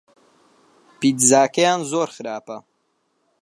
پیتزاکەیان 0.99 1.81
زۆر 1.91 2.09
خراپە. 2.15 2.57